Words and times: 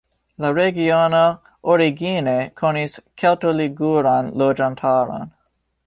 La 0.43 0.49
regiono 0.59 1.19
origine 1.73 2.35
konis 2.63 2.97
kelto-liguran 3.23 4.35
loĝantaron. 4.45 5.33